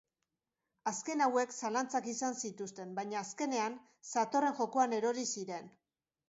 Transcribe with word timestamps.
Azken 0.91 1.19
hauek 1.25 1.53
zalantzak 1.57 2.07
izan 2.13 2.37
zituzten, 2.49 2.95
baina 3.01 3.19
azkenean, 3.21 3.77
satorren 4.15 4.57
jokoan 4.63 4.97
erori 5.01 5.29
ziren. 5.37 5.71